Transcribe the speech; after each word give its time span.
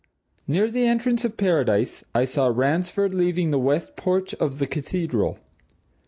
Near 0.47 0.71
the 0.71 0.87
entrance 0.87 1.23
of 1.25 1.37
Paradise, 1.37 2.03
I 2.15 2.25
saw 2.25 2.47
Ransford 2.47 3.13
leaving 3.13 3.51
the 3.51 3.59
west 3.59 3.95
porch 3.95 4.33
of 4.39 4.57
the 4.57 4.65
Cathedral. 4.65 5.37